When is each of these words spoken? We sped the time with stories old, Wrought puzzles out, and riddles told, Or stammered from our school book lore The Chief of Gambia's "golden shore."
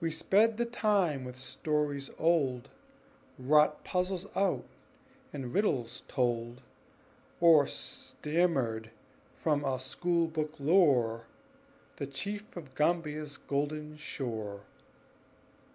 We 0.00 0.10
sped 0.10 0.56
the 0.56 0.64
time 0.64 1.24
with 1.26 1.36
stories 1.36 2.08
old, 2.18 2.70
Wrought 3.38 3.84
puzzles 3.84 4.26
out, 4.34 4.64
and 5.30 5.52
riddles 5.52 6.04
told, 6.08 6.62
Or 7.38 7.66
stammered 7.66 8.92
from 9.34 9.62
our 9.62 9.78
school 9.78 10.26
book 10.26 10.54
lore 10.58 11.26
The 11.96 12.06
Chief 12.06 12.56
of 12.56 12.74
Gambia's 12.74 13.36
"golden 13.36 13.98
shore." 13.98 14.62